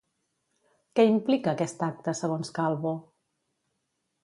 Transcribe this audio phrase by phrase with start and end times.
[0.99, 2.97] Què implica aquest acte, segons Calvo?